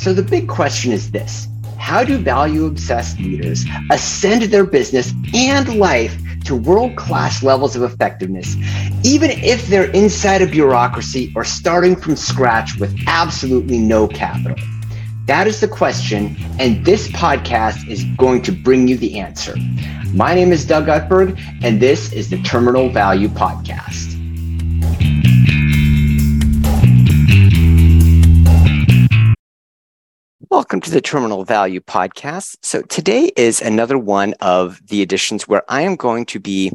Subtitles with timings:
[0.00, 1.46] So the big question is this
[1.78, 6.16] How do value obsessed leaders ascend their business and life
[6.46, 8.56] to world class levels of effectiveness,
[9.04, 14.56] even if they're inside a bureaucracy or starting from scratch with absolutely no capital?
[15.26, 19.54] That is the question, and this podcast is going to bring you the answer.
[20.14, 24.10] My name is Doug Utberg, and this is the Terminal Value Podcast.
[30.60, 32.58] Welcome to the Terminal Value Podcast.
[32.60, 36.70] So, today is another one of the editions where I am going to be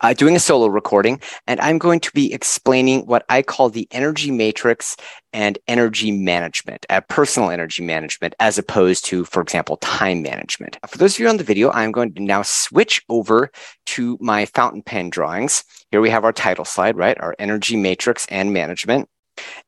[0.00, 3.86] uh, doing a solo recording and I'm going to be explaining what I call the
[3.90, 4.96] energy matrix
[5.34, 10.78] and energy management, uh, personal energy management, as opposed to, for example, time management.
[10.88, 13.50] For those of you on the video, I'm going to now switch over
[13.84, 15.62] to my fountain pen drawings.
[15.90, 17.20] Here we have our title slide, right?
[17.20, 19.10] Our energy matrix and management.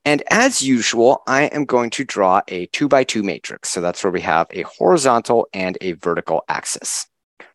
[0.04, 3.70] And as usual, I am going to draw a two by two matrix.
[3.70, 7.06] So that's where we have a horizontal and a vertical axis,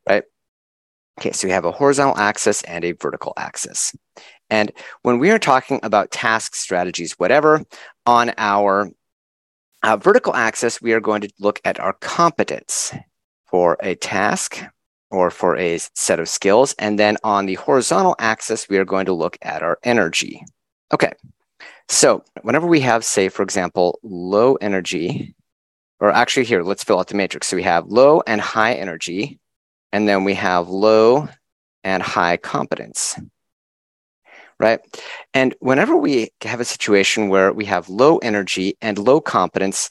[0.07, 0.23] right?
[1.19, 3.95] Okay, so we have a horizontal axis and a vertical axis.
[4.49, 4.71] And
[5.03, 7.63] when we are talking about task strategies, whatever,
[8.05, 8.89] on our
[9.83, 12.93] uh, vertical axis, we are going to look at our competence
[13.49, 14.63] for a task
[15.11, 16.73] or for a set of skills.
[16.79, 20.43] And then on the horizontal axis, we are going to look at our energy.
[20.91, 21.11] Okay,
[21.89, 25.35] so whenever we have, say, for example, low energy,
[25.99, 27.47] or actually here, let's fill out the matrix.
[27.47, 29.39] So we have low and high energy,
[29.91, 31.29] and then we have low
[31.83, 33.19] and high competence,
[34.59, 34.79] right?
[35.33, 39.89] And whenever we have a situation where we have low energy and low competence,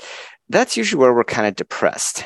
[0.48, 2.24] that's usually where we're kind of depressed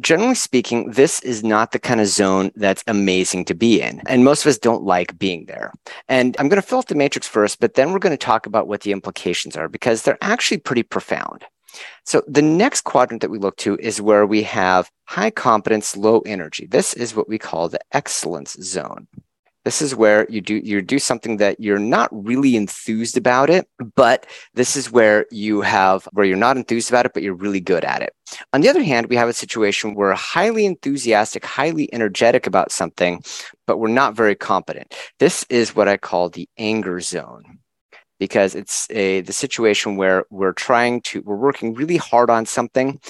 [0.00, 4.02] generally speaking, this is not the kind of zone that's amazing to be in.
[4.06, 5.72] And most of us don't like being there.
[6.08, 8.46] And I'm going to fill out the matrix first, but then we're going to talk
[8.46, 11.44] about what the implications are because they're actually pretty profound.
[12.04, 16.20] So the next quadrant that we look to is where we have high competence, low
[16.20, 16.66] energy.
[16.66, 19.08] This is what we call the excellence zone.
[19.64, 23.66] This is where you do you do something that you're not really enthused about it,
[23.96, 27.60] but this is where you have where you're not enthused about it, but you're really
[27.60, 28.14] good at it.
[28.52, 32.72] On the other hand, we have a situation where we're highly enthusiastic, highly energetic about
[32.72, 33.22] something,
[33.66, 34.94] but we're not very competent.
[35.18, 37.58] This is what I call the anger zone
[38.18, 43.00] because it's a the situation where we're trying to we're working really hard on something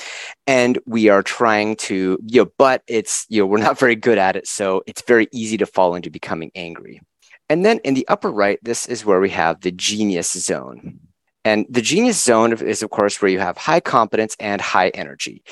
[0.46, 4.18] and we are trying to you know but it's you know we're not very good
[4.18, 4.46] at it.
[4.46, 7.00] So it's very easy to fall into becoming angry.
[7.48, 11.00] And then in the upper right this is where we have the genius zone.
[11.44, 15.42] And the genius zone is of course where you have high competence and high energy.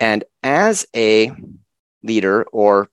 [0.00, 1.32] And as a
[2.02, 2.88] leader or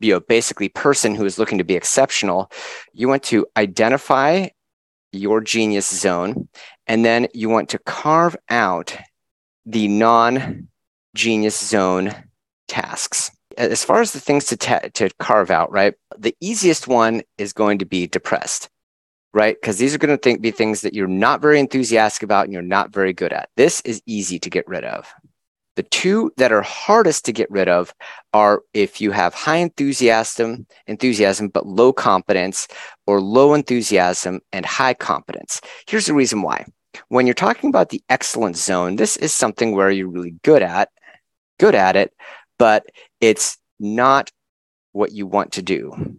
[0.00, 2.50] you know basically person who is looking to be exceptional
[2.92, 4.46] you want to identify
[5.12, 6.48] your genius zone,
[6.86, 8.96] and then you want to carve out
[9.66, 10.68] the non
[11.14, 12.14] genius zone
[12.68, 13.30] tasks.
[13.56, 15.94] As far as the things to, ta- to carve out, right?
[16.16, 18.68] The easiest one is going to be depressed,
[19.34, 19.56] right?
[19.60, 22.52] Because these are going to think, be things that you're not very enthusiastic about and
[22.52, 23.48] you're not very good at.
[23.56, 25.12] This is easy to get rid of.
[25.78, 27.94] The two that are hardest to get rid of
[28.32, 32.66] are if you have high enthusiasm, enthusiasm but low competence,
[33.06, 35.60] or low enthusiasm and high competence.
[35.86, 36.64] Here's the reason why.
[37.10, 40.88] When you're talking about the excellence zone, this is something where you're really good at,
[41.60, 42.12] good at it,
[42.58, 42.84] but
[43.20, 44.32] it's not
[44.90, 46.18] what you want to do.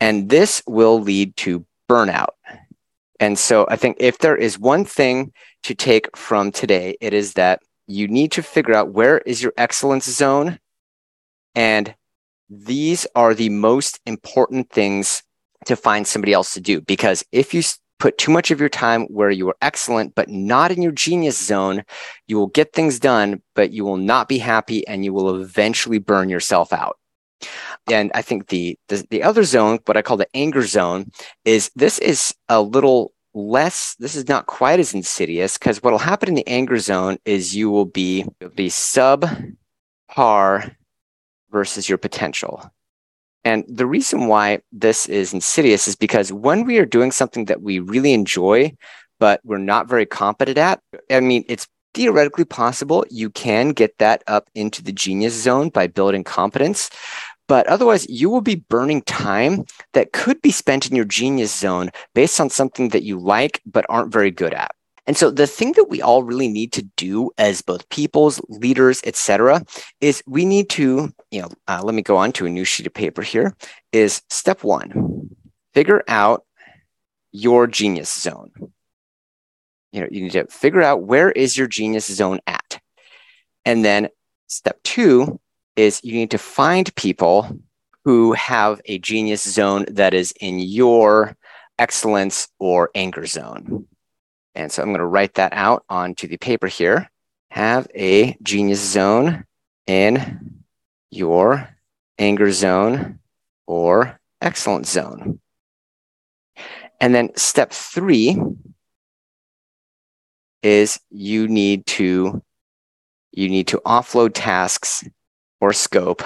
[0.00, 2.32] And this will lead to burnout.
[3.20, 7.34] And so I think if there is one thing to take from today, it is
[7.34, 10.58] that you need to figure out where is your excellence zone.
[11.54, 11.94] And
[12.48, 15.22] these are the most important things
[15.66, 16.80] to find somebody else to do.
[16.80, 17.62] Because if you
[17.98, 21.42] put too much of your time where you are excellent, but not in your genius
[21.42, 21.82] zone,
[22.28, 25.98] you will get things done, but you will not be happy and you will eventually
[25.98, 26.98] burn yourself out.
[27.90, 31.10] And I think the, the, the other zone, what I call the anger zone,
[31.44, 35.98] is this is a little less this is not quite as insidious because what will
[35.98, 38.24] happen in the anger zone is you will be
[38.54, 39.28] be sub
[40.08, 40.76] par
[41.50, 42.70] versus your potential.
[43.44, 47.62] And the reason why this is insidious is because when we are doing something that
[47.62, 48.72] we really enjoy
[49.18, 50.80] but we're not very competent at
[51.10, 55.86] i mean it's theoretically possible you can get that up into the genius zone by
[55.86, 56.90] building competence
[57.48, 61.90] but otherwise, you will be burning time that could be spent in your genius zone
[62.14, 64.72] based on something that you like but aren't very good at.
[65.06, 69.00] And so the thing that we all really need to do as both peoples, leaders,
[69.04, 69.64] etc.,
[70.00, 72.88] is we need to, you know, uh, let me go on to a new sheet
[72.88, 73.54] of paper here.
[73.92, 75.30] Is step one,
[75.74, 76.44] figure out
[77.30, 78.50] your genius zone.
[79.92, 82.80] You know, you need to figure out where is your genius zone at.
[83.64, 84.08] And then
[84.48, 85.38] step two
[85.76, 87.58] is you need to find people
[88.04, 91.36] who have a genius zone that is in your
[91.78, 93.86] excellence or anger zone.
[94.54, 97.10] And so I'm going to write that out onto the paper here.
[97.50, 99.44] Have a genius zone
[99.86, 100.62] in
[101.10, 101.68] your
[102.18, 103.18] anger zone
[103.66, 105.40] or excellence zone.
[107.00, 108.40] And then step three
[110.62, 112.42] is you need to
[113.32, 115.04] you need to offload tasks
[115.60, 116.22] or scope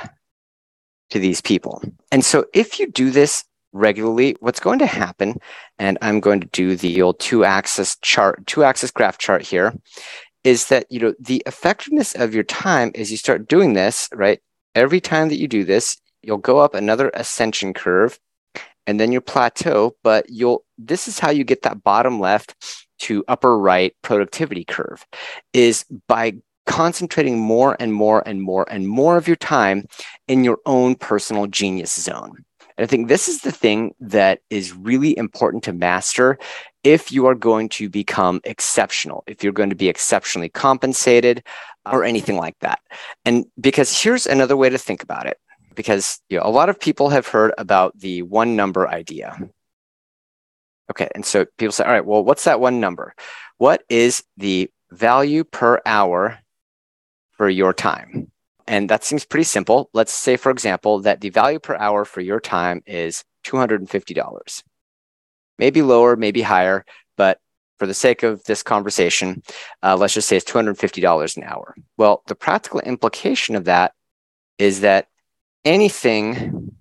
[1.10, 1.82] to these people.
[2.12, 5.38] And so if you do this regularly, what's going to happen,
[5.78, 9.74] and I'm going to do the old two axis chart, two axis graph chart here,
[10.42, 14.40] is that, you know, the effectiveness of your time as you start doing this, right?
[14.74, 18.18] Every time that you do this, you'll go up another ascension curve
[18.86, 22.54] and then you plateau, but you'll, this is how you get that bottom left
[23.00, 25.06] to upper right productivity curve
[25.52, 26.34] is by
[26.70, 29.88] concentrating more and more and more and more of your time
[30.28, 32.44] in your own personal genius zone.
[32.78, 36.38] And I think this is the thing that is really important to master
[36.84, 41.42] if you are going to become exceptional, if you're going to be exceptionally compensated
[41.90, 42.78] or anything like that.
[43.24, 45.38] And because here's another way to think about it,
[45.74, 49.36] because you know, a lot of people have heard about the one number idea.
[50.88, 53.14] Okay, and so people say, all right, well, what's that one number?
[53.58, 56.39] What is the value per hour
[57.40, 58.30] for your time?
[58.66, 59.88] And that seems pretty simple.
[59.94, 64.62] Let's say, for example, that the value per hour for your time is $250.
[65.58, 66.84] Maybe lower, maybe higher,
[67.16, 67.40] but
[67.78, 69.42] for the sake of this conversation,
[69.82, 71.74] uh, let's just say it's $250 an hour.
[71.96, 73.94] Well, the practical implication of that
[74.58, 75.08] is that
[75.64, 76.76] anything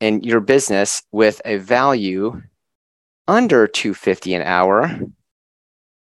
[0.00, 2.40] in your business with a value
[3.28, 4.98] under 250 an hour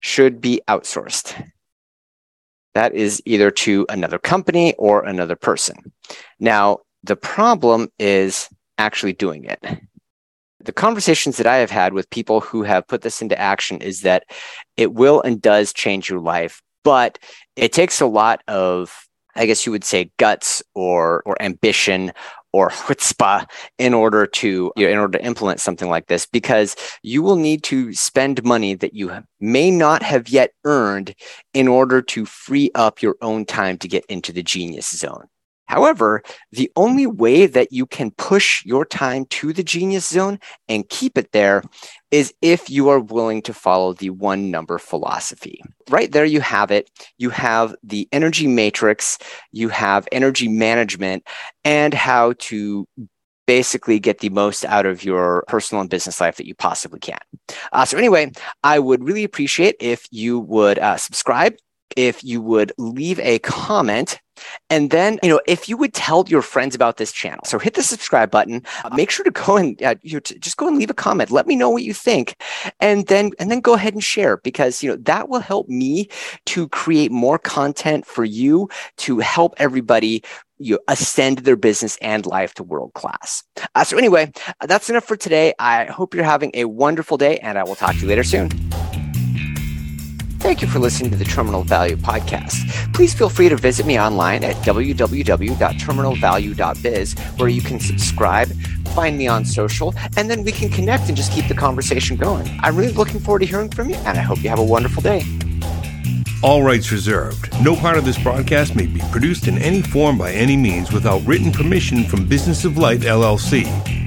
[0.01, 1.33] should be outsourced
[2.77, 5.91] that is either to another company or another person.
[6.39, 9.59] Now, the problem is actually doing it.
[10.59, 14.01] The conversations that I have had with people who have put this into action is
[14.01, 14.25] that
[14.75, 17.17] it will and does change your life, but
[17.55, 22.11] it takes a lot of, I guess you would say, guts or, or ambition
[22.57, 26.75] or chutzpah in order to you know, in order to implement something like this because
[27.03, 31.13] you will need to spend money that you may not have yet earned
[31.53, 35.27] in order to free up your own time to get into the genius zone
[35.67, 40.87] However, the only way that you can push your time to the genius zone and
[40.89, 41.63] keep it there
[42.09, 45.61] is if you are willing to follow the one number philosophy.
[45.89, 46.89] Right there, you have it.
[47.17, 49.17] You have the energy matrix,
[49.51, 51.27] you have energy management,
[51.65, 52.87] and how to
[53.45, 57.19] basically get the most out of your personal and business life that you possibly can.
[57.71, 58.31] Uh, so, anyway,
[58.63, 61.55] I would really appreciate if you would uh, subscribe
[61.95, 64.19] if you would leave a comment
[64.69, 67.73] and then, you know, if you would tell your friends about this channel, so hit
[67.73, 68.63] the subscribe button.
[68.83, 71.31] Uh, make sure to go and uh, you know, just go and leave a comment.
[71.31, 72.35] Let me know what you think,
[72.79, 76.09] and then and then go ahead and share because you know that will help me
[76.47, 80.23] to create more content for you to help everybody
[80.59, 83.43] you ascend their business and life to world class.
[83.75, 84.31] Uh, so anyway,
[84.65, 85.53] that's enough for today.
[85.59, 88.49] I hope you're having a wonderful day, and I will talk to you later soon.
[90.39, 92.93] Thank you for listening to the Terminal Value Podcast.
[92.93, 98.49] Please feel free to visit me online at www.terminalvalue.biz, where you can subscribe,
[98.93, 102.47] find me on social, and then we can connect and just keep the conversation going.
[102.61, 105.01] I'm really looking forward to hearing from you, and I hope you have a wonderful
[105.01, 105.23] day.
[106.43, 107.49] All rights reserved.
[107.63, 111.25] No part of this broadcast may be produced in any form by any means without
[111.25, 113.65] written permission from Business of Light LLC.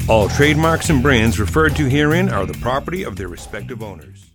[0.08, 4.28] All trademarks and brands referred to herein are the property of their respective owners.